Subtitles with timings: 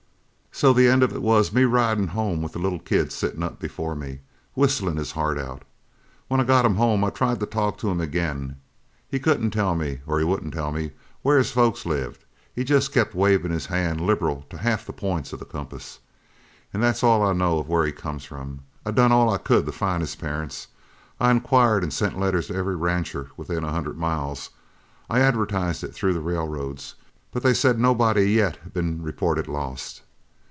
[0.53, 3.57] "So the end of it was me ridin' home with the little kid sittin' up
[3.57, 4.19] before me,
[4.53, 5.63] whistlin' his heart out!
[6.27, 8.57] When I got him home I tried to talk to him again.
[9.09, 10.91] He couldn't tell me, or he wouldn't tell me
[11.23, 12.25] where his folks lived,
[12.55, 15.97] but jest kept wavin' his hand liberal to half the points of the compass.
[16.73, 18.61] An' that's all I know of where he come from.
[18.85, 20.67] I done all I could to find his parents.
[21.19, 24.51] I inquired and sent letters to every rancher within a hundred miles.
[25.09, 26.93] I advertised it through the railroads,
[27.31, 30.01] but they said nobody'd yet been reported lost.